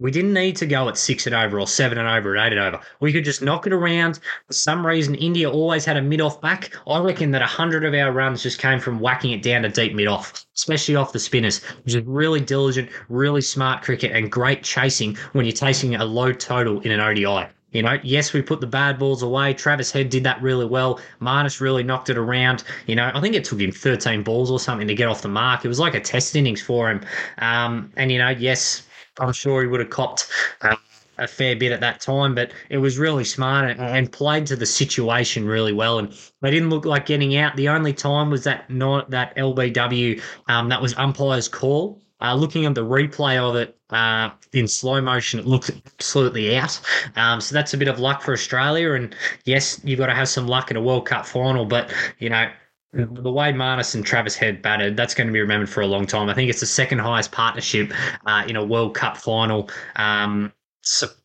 We 0.00 0.12
didn't 0.12 0.32
need 0.32 0.54
to 0.56 0.66
go 0.66 0.88
at 0.88 0.96
six 0.96 1.26
and 1.26 1.34
over 1.34 1.58
or 1.58 1.66
seven 1.66 1.98
and 1.98 2.06
over 2.06 2.36
and 2.36 2.46
eight 2.46 2.56
and 2.56 2.60
over. 2.60 2.80
We 3.00 3.12
could 3.12 3.24
just 3.24 3.42
knock 3.42 3.66
it 3.66 3.72
around. 3.72 4.20
For 4.46 4.52
some 4.52 4.86
reason, 4.86 5.16
India 5.16 5.50
always 5.50 5.84
had 5.84 5.96
a 5.96 6.02
mid 6.02 6.20
off 6.20 6.40
back. 6.40 6.70
I 6.86 7.00
reckon 7.00 7.32
that 7.32 7.40
100 7.40 7.84
of 7.84 7.92
our 7.94 8.12
runs 8.12 8.44
just 8.44 8.60
came 8.60 8.78
from 8.78 9.00
whacking 9.00 9.32
it 9.32 9.42
down 9.42 9.62
to 9.62 9.68
deep 9.68 9.94
mid 9.94 10.06
off, 10.06 10.46
especially 10.54 10.94
off 10.94 11.12
the 11.12 11.18
spinners, 11.18 11.64
which 11.84 11.96
is 11.96 12.04
really 12.04 12.40
diligent, 12.40 12.90
really 13.08 13.40
smart 13.40 13.82
cricket 13.82 14.12
and 14.12 14.30
great 14.30 14.62
chasing 14.62 15.16
when 15.32 15.44
you're 15.44 15.52
chasing 15.52 15.96
a 15.96 16.04
low 16.04 16.32
total 16.32 16.80
in 16.82 16.92
an 16.92 17.00
ODI. 17.00 17.48
You 17.72 17.82
know, 17.82 17.98
yes, 18.02 18.32
we 18.32 18.40
put 18.40 18.60
the 18.60 18.66
bad 18.66 18.98
balls 18.98 19.22
away. 19.22 19.52
Travis 19.52 19.90
Head 19.90 20.08
did 20.08 20.24
that 20.24 20.40
really 20.40 20.64
well. 20.64 21.00
Marnus 21.20 21.60
really 21.60 21.82
knocked 21.82 22.08
it 22.08 22.16
around. 22.16 22.62
You 22.86 22.94
know, 22.94 23.10
I 23.12 23.20
think 23.20 23.34
it 23.34 23.44
took 23.44 23.60
him 23.60 23.72
13 23.72 24.22
balls 24.22 24.50
or 24.50 24.58
something 24.58 24.88
to 24.88 24.94
get 24.94 25.08
off 25.08 25.20
the 25.20 25.28
mark. 25.28 25.64
It 25.64 25.68
was 25.68 25.78
like 25.78 25.94
a 25.94 26.00
test 26.00 26.34
innings 26.34 26.62
for 26.62 26.90
him. 26.90 27.02
Um, 27.38 27.92
and, 27.96 28.10
you 28.10 28.16
know, 28.18 28.30
yes, 28.30 28.84
I'm 29.18 29.32
sure 29.32 29.62
he 29.62 29.68
would 29.68 29.80
have 29.80 29.90
copped 29.90 30.28
uh, 30.62 30.76
a 31.18 31.26
fair 31.26 31.56
bit 31.56 31.72
at 31.72 31.80
that 31.80 32.00
time, 32.00 32.34
but 32.34 32.52
it 32.70 32.78
was 32.78 32.98
really 32.98 33.24
smart 33.24 33.70
and, 33.70 33.80
and, 33.80 34.12
played 34.12 34.46
to 34.46 34.56
the 34.56 34.66
situation 34.66 35.46
really 35.46 35.72
well. 35.72 35.98
And 35.98 36.16
they 36.40 36.50
didn't 36.50 36.70
look 36.70 36.84
like 36.84 37.06
getting 37.06 37.36
out. 37.36 37.56
The 37.56 37.68
only 37.68 37.92
time 37.92 38.30
was 38.30 38.44
that 38.44 38.70
not 38.70 39.10
that 39.10 39.36
LBW 39.36 40.22
um, 40.48 40.68
that 40.68 40.80
was 40.80 40.94
umpire's 40.94 41.48
call. 41.48 42.00
Uh, 42.20 42.34
looking 42.34 42.66
at 42.66 42.74
the 42.74 42.84
replay 42.84 43.38
of 43.38 43.54
it 43.54 43.76
uh, 43.90 44.30
in 44.52 44.66
slow 44.66 45.00
motion, 45.00 45.38
it 45.38 45.46
looks 45.46 45.70
absolutely 45.86 46.56
out. 46.56 46.80
Um, 47.14 47.40
so 47.40 47.54
that's 47.54 47.74
a 47.74 47.76
bit 47.76 47.86
of 47.86 48.00
luck 48.00 48.22
for 48.22 48.32
Australia. 48.32 48.92
And 48.94 49.14
yes, 49.44 49.80
you've 49.84 49.98
got 49.98 50.06
to 50.06 50.14
have 50.14 50.28
some 50.28 50.48
luck 50.48 50.70
in 50.70 50.76
a 50.76 50.80
World 50.80 51.06
Cup 51.06 51.26
final, 51.26 51.64
but 51.64 51.92
you 52.18 52.28
know 52.28 52.50
the 52.92 53.30
way 53.30 53.52
Marnus 53.52 53.94
and 53.94 54.04
Travis 54.04 54.34
Head 54.34 54.62
batted, 54.62 54.96
that's 54.96 55.14
going 55.14 55.26
to 55.26 55.32
be 55.32 55.40
remembered 55.40 55.68
for 55.68 55.82
a 55.82 55.86
long 55.86 56.06
time. 56.06 56.28
I 56.28 56.34
think 56.34 56.48
it's 56.48 56.60
the 56.60 56.66
second 56.66 57.00
highest 57.00 57.32
partnership 57.32 57.92
uh, 58.26 58.44
in 58.48 58.56
a 58.56 58.64
World 58.64 58.94
Cup 58.94 59.16
final. 59.16 59.68
Um, 59.96 60.52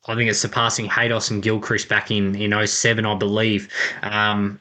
I 0.08 0.16
think 0.16 0.30
it's 0.30 0.40
surpassing 0.40 0.88
Haydos 0.88 1.32
and 1.32 1.42
Gilchrist 1.42 1.88
back 1.88 2.12
in 2.12 2.36
in 2.36 2.68
07, 2.68 3.06
I 3.06 3.16
believe. 3.16 3.72
Um, 4.02 4.60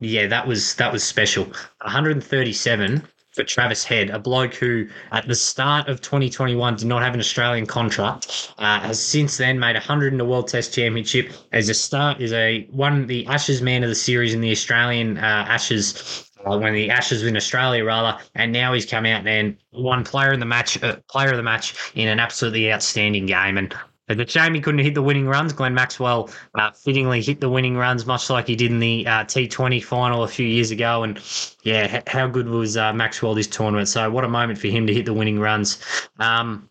yeah, 0.00 0.26
that 0.26 0.46
was 0.46 0.74
that 0.74 0.92
was 0.92 1.02
special. 1.02 1.44
137 1.80 3.02
for 3.38 3.44
Travis 3.44 3.84
Head, 3.84 4.10
a 4.10 4.18
bloke 4.18 4.54
who 4.54 4.88
at 5.12 5.28
the 5.28 5.34
start 5.34 5.88
of 5.88 6.00
2021 6.00 6.74
did 6.74 6.88
not 6.88 7.02
have 7.02 7.14
an 7.14 7.20
Australian 7.20 7.66
contract, 7.66 8.52
uh, 8.58 8.80
has 8.80 9.00
since 9.00 9.36
then 9.36 9.60
made 9.60 9.74
100 9.74 10.12
in 10.12 10.18
the 10.18 10.24
World 10.24 10.48
Test 10.48 10.74
Championship. 10.74 11.30
As 11.52 11.68
a 11.68 11.74
start, 11.74 12.20
is 12.20 12.32
a 12.32 12.66
one 12.72 13.06
the 13.06 13.24
Ashes 13.26 13.62
Man 13.62 13.84
of 13.84 13.90
the 13.90 13.94
Series 13.94 14.34
in 14.34 14.40
the 14.40 14.50
Australian 14.50 15.18
uh, 15.18 15.20
Ashes 15.48 16.28
uh, 16.44 16.58
when 16.58 16.74
the 16.74 16.90
Ashes 16.90 17.22
in 17.22 17.36
Australia 17.36 17.84
rather, 17.84 18.18
and 18.34 18.52
now 18.52 18.72
he's 18.72 18.86
come 18.86 19.06
out 19.06 19.24
and 19.24 19.56
won 19.72 20.02
player 20.02 20.32
in 20.32 20.40
the 20.40 20.46
match, 20.46 20.82
uh, 20.82 20.96
player 21.08 21.30
of 21.30 21.36
the 21.36 21.42
match 21.42 21.92
in 21.94 22.08
an 22.08 22.18
absolutely 22.18 22.72
outstanding 22.72 23.26
game. 23.26 23.56
And 23.56 23.72
it's 24.08 24.20
a 24.20 24.38
shame 24.38 24.54
he 24.54 24.60
couldn't 24.60 24.80
hit 24.80 24.94
the 24.94 25.02
winning 25.02 25.26
runs. 25.26 25.52
Glenn 25.52 25.74
Maxwell 25.74 26.30
uh, 26.54 26.70
fittingly 26.70 27.22
hit 27.22 27.40
the 27.40 27.48
winning 27.48 27.76
runs, 27.76 28.06
much 28.06 28.30
like 28.30 28.46
he 28.46 28.56
did 28.56 28.70
in 28.70 28.78
the 28.78 29.06
uh, 29.06 29.24
T20 29.24 29.82
final 29.84 30.22
a 30.22 30.28
few 30.28 30.46
years 30.46 30.70
ago. 30.70 31.02
And 31.02 31.20
yeah, 31.62 32.02
how 32.06 32.26
good 32.26 32.48
was 32.48 32.76
uh, 32.76 32.92
Maxwell 32.92 33.34
this 33.34 33.46
tournament? 33.46 33.88
So 33.88 34.10
what 34.10 34.24
a 34.24 34.28
moment 34.28 34.58
for 34.58 34.68
him 34.68 34.86
to 34.86 34.94
hit 34.94 35.04
the 35.04 35.14
winning 35.14 35.38
runs. 35.38 35.82
Um, 36.18 36.68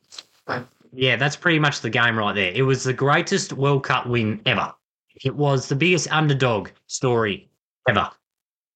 yeah, 0.94 1.16
that's 1.16 1.36
pretty 1.36 1.60
much 1.60 1.82
the 1.82 1.90
game 1.90 2.18
right 2.18 2.34
there. 2.34 2.52
It 2.54 2.64
was 2.64 2.84
the 2.84 2.94
greatest 2.94 3.54
World 3.54 3.84
Cup 3.84 4.08
win 4.08 4.42
ever. 4.46 4.74
It 5.24 5.36
was 5.36 5.68
the 5.68 5.76
biggest 5.76 6.12
underdog 6.12 6.70
story 6.88 7.50
ever. 7.88 8.10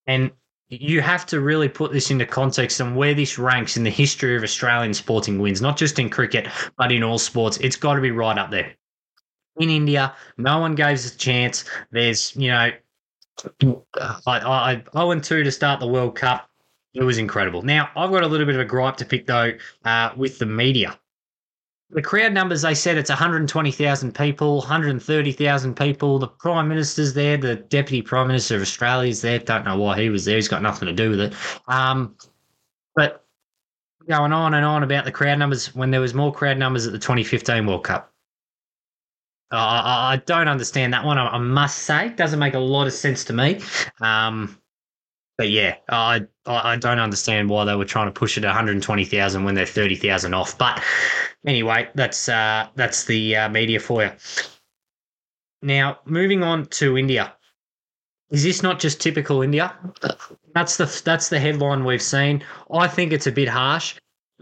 And 0.08 0.32
you 0.72 1.02
have 1.02 1.26
to 1.26 1.42
really 1.42 1.68
put 1.68 1.92
this 1.92 2.12
into 2.12 2.26
context 2.26 2.80
and 2.80 2.96
where 2.96 3.14
this 3.14 3.38
ranks 3.38 3.76
in 3.76 3.84
the 3.84 3.90
history 3.90 4.38
of 4.38 4.44
Australian 4.44 4.94
sporting 4.94 5.38
wins, 5.38 5.62
not 5.62 5.76
just 5.76 6.00
in 6.00 6.10
cricket, 6.10 6.48
but 6.78 6.94
in 6.94 7.04
all 7.04 7.20
sports. 7.20 7.58
It's 7.58 7.76
got 7.76 7.96
to 7.96 8.02
be 8.02 8.12
right 8.12 8.38
up 8.38 8.52
there. 8.52 8.74
In 9.58 9.70
India, 9.70 10.16
no 10.38 10.60
one 10.60 10.76
gave 10.76 10.94
us 10.96 11.14
a 11.14 11.18
chance. 11.18 11.66
There's, 11.92 12.34
you 12.38 12.50
know, 12.50 12.72
I, 14.26 14.40
I, 14.40 14.84
0 14.94 15.20
2 15.20 15.44
to 15.44 15.52
start 15.52 15.82
the 15.82 15.88
World 15.88 16.16
Cup. 16.16 16.50
It 16.94 17.04
was 17.04 17.18
incredible. 17.18 17.62
Now, 17.64 17.90
I've 17.98 18.12
got 18.12 18.24
a 18.24 18.28
little 18.28 18.46
bit 18.46 18.56
of 18.56 18.62
a 18.62 18.66
gripe 18.66 18.96
to 18.98 19.06
pick, 19.06 19.28
though, 19.28 19.52
uh, 19.84 20.12
with 20.16 20.40
the 20.40 20.46
media 20.46 20.98
the 21.92 22.02
crowd 22.02 22.34
numbers 22.34 22.62
they 22.62 22.74
said 22.74 22.98
it's 22.98 23.10
120,000 23.10 24.16
people, 24.16 24.58
130,000 24.60 25.76
people. 25.76 26.20
The 26.20 26.28
prime 26.28 26.68
minister's 26.68 27.14
there, 27.14 27.38
the 27.38 27.56
deputy 27.56 28.02
prime 28.02 28.28
minister 28.28 28.56
of 28.56 28.62
Australia 28.62 29.10
is 29.10 29.22
there. 29.22 29.40
Don't 29.40 29.66
know 29.66 29.78
why 29.78 30.00
he 30.00 30.10
was 30.10 30.26
there. 30.26 30.36
He's 30.36 30.48
got 30.48 30.62
nothing 30.62 30.88
to 30.88 30.94
do 30.94 31.10
with 31.10 31.20
it. 31.20 31.34
Um, 31.68 32.16
but 32.96 33.26
going 34.08 34.32
on 34.32 34.54
and 34.54 34.66
on 34.66 34.84
about 34.84 35.06
the 35.06 35.12
crowd 35.12 35.40
numbers 35.40 35.76
when 35.76 35.92
there 35.92 36.02
was 36.02 36.14
more 36.14 36.34
crowd 36.34 36.58
numbers 36.58 36.88
at 36.88 36.94
the 36.94 37.00
2015 37.00 37.66
World 37.66 37.84
Cup. 37.84 38.14
I, 39.52 40.14
I, 40.14 40.18
don't 40.26 40.48
understand 40.48 40.94
that 40.94 41.04
one. 41.04 41.18
I, 41.18 41.28
I, 41.28 41.38
must 41.38 41.80
say, 41.80 42.10
doesn't 42.10 42.40
make 42.40 42.54
a 42.54 42.60
lot 42.60 42.88
of 42.88 42.94
sense 42.94 43.26
to 43.26 43.34
me. 43.34 43.60
Um, 44.00 44.61
but 45.42 45.50
yeah, 45.50 45.76
I 45.90 46.22
I 46.46 46.76
don't 46.76 47.00
understand 47.00 47.50
why 47.50 47.66
they 47.66 47.76
were 47.76 47.84
trying 47.84 48.06
to 48.06 48.12
push 48.12 48.38
it 48.38 48.44
120,000 48.44 49.44
when 49.44 49.56
they're 49.56 49.66
30,000 49.66 50.36
off. 50.36 50.56
But 50.56 50.84
anyway, 51.48 51.90
that's 51.96 52.30
uh, 52.30 52.68
that's 52.76 53.06
the 53.06 53.36
uh, 53.38 53.50
media 53.50 53.80
for 53.80 54.04
you. 54.04 54.12
Now, 55.64 55.98
moving 56.06 56.44
on 56.44 56.68
to 56.78 56.96
India. 56.96 57.34
Is 58.30 58.44
this 58.44 58.62
not 58.62 58.80
just 58.80 59.02
typical 59.02 59.42
India? 59.42 59.76
That's 60.54 60.78
the 60.78 61.02
that's 61.04 61.30
the 61.30 61.40
headline 61.40 61.86
we've 61.86 62.04
seen. 62.04 62.44
I 62.72 62.88
think 62.88 63.12
it's 63.12 63.26
a 63.26 63.32
bit 63.32 63.48
harsh. 63.48 63.96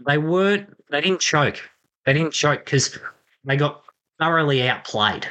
They 0.06 0.18
weren't. 0.18 0.68
They 0.90 1.00
didn't 1.00 1.20
choke. 1.20 1.66
They 2.04 2.12
didn't 2.12 2.34
choke 2.34 2.66
because 2.66 2.98
they 3.44 3.56
got 3.56 3.84
thoroughly 4.18 4.68
outplayed. 4.68 5.26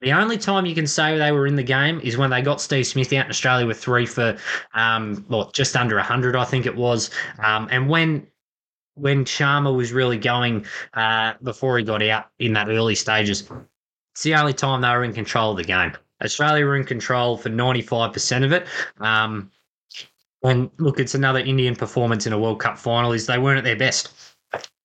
The 0.00 0.12
only 0.12 0.38
time 0.38 0.64
you 0.64 0.74
can 0.74 0.86
say 0.86 1.18
they 1.18 1.32
were 1.32 1.46
in 1.46 1.56
the 1.56 1.62
game 1.62 2.00
is 2.00 2.16
when 2.16 2.30
they 2.30 2.40
got 2.40 2.60
Steve 2.60 2.86
Smith 2.86 3.12
out 3.12 3.24
in 3.24 3.30
Australia 3.30 3.66
with 3.66 3.78
three 3.78 4.06
for, 4.06 4.36
um, 4.74 5.24
well, 5.28 5.50
just 5.50 5.74
under 5.76 5.96
100, 5.96 6.36
I 6.36 6.44
think 6.44 6.66
it 6.66 6.76
was. 6.76 7.10
Um, 7.42 7.68
and 7.70 7.88
when 7.88 8.26
when 8.94 9.24
Sharma 9.24 9.74
was 9.74 9.92
really 9.92 10.18
going 10.18 10.66
uh, 10.94 11.34
before 11.42 11.78
he 11.78 11.84
got 11.84 12.02
out 12.02 12.26
in 12.40 12.52
that 12.54 12.68
early 12.68 12.96
stages, 12.96 13.48
it's 14.12 14.22
the 14.22 14.34
only 14.34 14.52
time 14.52 14.80
they 14.80 14.88
were 14.88 15.04
in 15.04 15.12
control 15.12 15.52
of 15.52 15.56
the 15.56 15.64
game. 15.64 15.92
Australia 16.22 16.64
were 16.64 16.76
in 16.76 16.84
control 16.84 17.36
for 17.36 17.48
95% 17.48 18.44
of 18.44 18.52
it. 18.52 18.66
Um, 19.00 19.50
and 20.42 20.70
look, 20.78 20.98
it's 20.98 21.14
another 21.14 21.38
Indian 21.38 21.76
performance 21.76 22.26
in 22.26 22.32
a 22.32 22.38
World 22.38 22.60
Cup 22.60 22.78
final 22.78 23.12
is 23.12 23.26
they 23.26 23.38
weren't 23.38 23.58
at 23.58 23.64
their 23.64 23.76
best. 23.76 24.12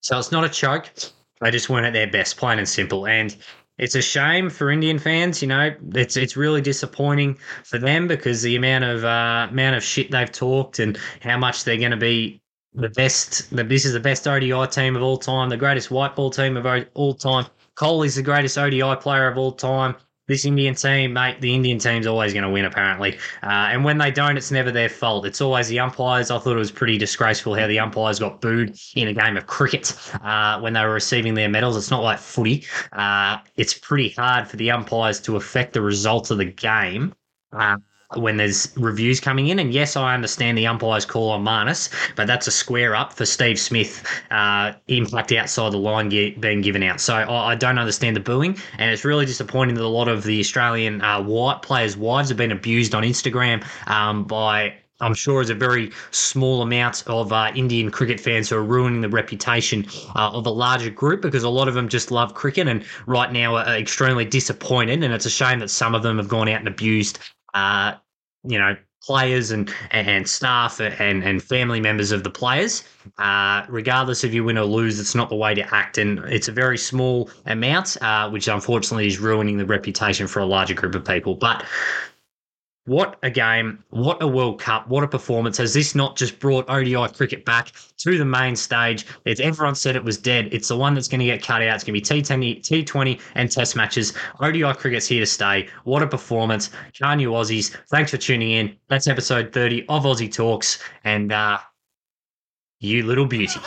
So 0.02 0.18
it's 0.18 0.32
not 0.32 0.44
a 0.44 0.50
choke. 0.50 0.90
They 1.42 1.52
just 1.52 1.70
weren't 1.70 1.86
at 1.86 1.94
their 1.94 2.08
best, 2.08 2.38
plain 2.38 2.60
and 2.60 2.68
simple. 2.70 3.08
And 3.08 3.36
it's 3.78 3.96
a 3.96 4.02
shame 4.02 4.50
for 4.50 4.70
Indian 4.70 5.00
fans. 5.00 5.42
You 5.42 5.48
know, 5.48 5.76
it's 5.94 6.16
it's 6.18 6.38
really 6.38 6.62
disappointing 6.62 7.38
for 7.64 7.80
them 7.80 8.08
because 8.08 8.42
the 8.42 8.56
amount 8.56 8.84
of 8.84 9.04
uh, 9.04 9.48
amount 9.50 9.76
of 9.76 9.84
shit 9.84 10.12
they've 10.12 10.32
talked 10.32 10.80
and 10.80 10.98
how 11.22 11.38
much 11.38 11.64
they're 11.64 11.78
going 11.78 11.92
to 11.92 11.98
be 11.98 12.42
the 12.74 12.90
best. 12.90 13.56
The, 13.56 13.64
this 13.64 13.86
is 13.86 13.94
the 13.94 14.00
best 14.00 14.28
ODI 14.28 14.68
team 14.68 14.96
of 14.96 15.02
all 15.02 15.18
time, 15.18 15.50
the 15.50 15.58
greatest 15.58 15.92
white 15.92 16.16
ball 16.16 16.30
team 16.30 16.58
of 16.58 16.66
all 16.94 17.14
time. 17.14 17.48
Kohli's 17.76 18.16
the 18.16 18.22
greatest 18.22 18.58
ODI 18.58 18.96
player 18.98 19.28
of 19.28 19.38
all 19.38 19.52
time 19.52 19.96
this 20.28 20.46
Indian 20.46 20.74
team, 20.74 21.14
mate, 21.14 21.42
the 21.42 21.54
Indian 21.54 21.80
team's 21.80 22.08
always 22.08 22.34
going 22.34 22.44
to 22.44 22.50
win, 22.50 22.66
apparently. 22.66 23.18
Uh, 23.42 23.72
and 23.72 23.84
when 23.84 23.98
they 23.98 24.10
don't, 24.10 24.38
it's 24.38 24.52
never 24.52 24.72
their 24.72 24.90
fault. 24.90 25.26
It's 25.26 25.42
always 25.42 25.68
the 25.68 25.80
umpires. 25.80 26.32
I 26.32 26.40
thought 26.40 26.56
it 26.56 26.60
was 26.60 26.72
pretty 26.72 26.98
disgraceful 26.98 27.56
how 27.56 27.68
the 27.68 27.80
umpires 27.80 28.20
got 28.20 28.40
booed 28.40 28.78
in 28.96 29.10
a 29.10 29.14
game 29.14 29.36
of 29.36 29.48
cricket 29.48 29.94
uh, 30.22 30.60
when 30.62 30.74
they 30.74 30.82
were 30.82 30.94
receiving 30.94 31.34
their 31.34 31.50
medals. 31.50 31.76
It's 31.76 31.92
not 31.92 32.04
like 32.04 32.20
footy. 32.20 32.66
Uh, 32.94 33.38
it's 33.58 33.74
pretty 33.74 34.10
hard 34.10 34.48
for 34.48 34.56
the 34.58 34.72
umpires 34.72 35.20
to 35.22 35.36
affect 35.36 35.74
the 35.74 35.82
results 35.82 36.32
of 36.32 36.38
the 36.38 36.46
game. 36.46 37.14
Uh, 37.52 37.78
when 38.18 38.38
there's 38.38 38.72
reviews 38.78 39.20
coming 39.20 39.48
in. 39.48 39.60
And 39.60 39.74
yes, 39.74 39.96
I 39.96 40.14
understand 40.14 40.58
the 40.58 40.68
umpire's 40.68 41.06
call 41.06 41.30
on 41.32 41.44
Marnus, 41.44 41.90
but 42.16 42.28
that's 42.28 42.48
a 42.48 42.52
square 42.52 42.96
up 42.96 43.14
for 43.14 43.26
Steve 43.26 43.60
Smith 43.60 44.06
uh, 44.32 44.74
impact 44.88 45.32
outside 45.32 45.72
the 45.72 45.78
line 45.78 46.10
being 46.10 46.62
given 46.62 46.84
out. 46.84 47.02
So 47.02 47.16
I, 47.16 47.52
I, 47.52 47.56
don't 47.56 47.78
understand 47.78 48.16
the 48.16 48.20
booing, 48.20 48.58
and 48.78 48.92
it's 48.92 49.06
really 49.06 49.26
disappointing 49.26 49.76
that 49.76 49.84
a 49.84 49.88
lot 49.88 50.08
of 50.08 50.24
the 50.24 50.40
Australian 50.40 51.02
uh, 51.02 51.22
white 51.22 51.62
players' 51.62 51.96
wives 51.96 52.30
have 52.30 52.38
been 52.38 52.52
abused 52.52 52.94
on 52.96 53.04
Instagram 53.04 53.64
um, 53.88 54.24
by 54.24 54.74
I'm 55.04 55.14
sure 55.14 55.42
is 55.42 55.50
a 55.50 55.56
very 55.56 55.92
small 56.12 56.62
amount 56.62 57.04
of 57.08 57.34
uh, 57.34 57.52
Indian 57.56 57.92
cricket 57.92 58.20
fans 58.20 58.50
who 58.50 58.56
are 58.56 58.64
ruining 58.64 59.02
the 59.02 59.10
reputation 59.10 59.86
uh, 60.16 60.32
of 60.32 60.46
a 60.46 60.50
larger 60.50 60.90
group 60.90 61.22
because 61.22 61.44
a 61.44 61.50
lot 61.50 61.68
of 61.68 61.74
them 61.74 61.90
just 61.90 62.10
love 62.12 62.34
cricket 62.34 62.68
and 62.68 62.86
right 63.06 63.32
now 63.32 63.58
are 63.58 63.76
extremely 63.76 64.26
disappointed. 64.26 65.04
And 65.04 65.14
it's 65.14 65.26
a 65.26 65.30
shame 65.30 65.60
that 65.60 65.70
some 65.70 65.94
of 65.94 66.04
them 66.04 66.18
have 66.18 66.30
gone 66.30 66.48
out 66.48 66.60
and 66.60 66.68
abused 66.68 67.20
uh, 67.54 67.94
you 68.44 68.60
know, 68.60 68.76
players 69.04 69.52
and 69.52 69.74
and 69.92 70.28
staff 70.28 70.80
and 70.80 71.24
and 71.24 71.44
family 71.44 71.82
members 71.82 72.12
of 72.12 72.24
the 72.24 72.30
players. 72.30 72.84
Uh, 73.18 73.66
regardless 73.68 74.24
if 74.24 74.34
you 74.34 74.44
win 74.44 74.58
or 74.58 74.66
lose, 74.66 75.00
it's 75.00 75.16
not 75.16 75.30
the 75.30 75.36
way 75.36 75.54
to 75.54 75.76
act, 75.76 75.98
and 75.98 76.20
it's 76.20 76.48
a 76.48 76.52
very 76.52 76.78
small 76.78 77.30
amount, 77.46 77.98
uh, 78.02 78.30
which 78.30 78.48
unfortunately 78.48 79.08
is 79.08 79.20
ruining 79.20 79.58
the 79.58 79.66
reputation 79.66 80.28
for 80.28 80.40
a 80.40 80.46
larger 80.46 80.74
group 80.74 80.96
of 80.96 81.04
people. 81.06 81.36
But 81.36 81.66
what 82.86 83.18
a 83.24 83.30
game, 83.30 83.84
what 83.92 84.22
a 84.22 84.28
World 84.28 84.60
Cup, 84.60 84.88
what 84.90 85.04
a 85.04 85.08
performance. 85.08 85.58
Has 85.58 85.74
this 85.74 85.96
not 85.96 86.18
just 86.18 86.40
brought 86.40 86.70
ODI 86.70 87.08
cricket 87.14 87.46
back 87.46 87.72
to 88.00 88.18
the 88.18 88.26
main 88.26 88.56
stage? 88.56 89.06
It's, 89.26 89.40
everyone 89.40 89.76
said 89.76 89.96
it 89.96 90.04
was 90.04 90.18
dead. 90.18 90.50
It's 90.52 90.68
the 90.68 90.78
one 90.78 90.94
that's 90.94 91.08
going 91.08 91.20
to 91.20 91.26
get 91.26 91.42
cut 91.42 91.62
out. 91.62 91.76
It's 91.76 91.84
going 91.84 92.00
to 92.02 92.16
be 92.16 92.22
T20, 92.22 92.62
T20 92.62 93.22
and 93.36 93.50
Test 93.50 93.76
matches. 93.76 94.14
ODI 94.42 94.74
cricket's 94.74 95.08
here 95.08 95.22
to 95.22 95.26
stay. 95.26 95.70
What 95.86 96.04
a 96.04 96.08
performance. 96.08 96.72
Can 96.94 97.20
you 97.20 97.32
Aussies? 97.32 97.76
Thanks 97.90 98.12
for 98.12 98.18
tuning 98.18 98.52
in. 98.52 98.76
That's 98.90 99.08
episode 99.08 99.54
30 99.54 99.86
of 99.88 100.04
Aussie 100.04 100.32
Talks. 100.32 100.84
And 101.06 101.32
uh, 101.32 101.60
you 102.80 103.04
little 103.04 103.26
beauty. 103.26 103.60